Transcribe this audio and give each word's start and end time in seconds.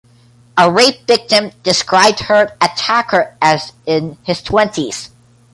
A 0.57 0.71
rape 0.71 1.05
victim 1.05 1.51
described 1.61 2.21
her 2.21 2.57
attacker 2.59 3.37
as 3.39 3.73
in 3.85 4.17
his 4.23 4.41
twenties. 4.41 5.11